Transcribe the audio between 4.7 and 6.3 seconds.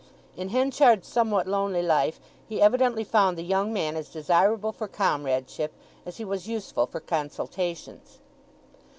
for comradeship as he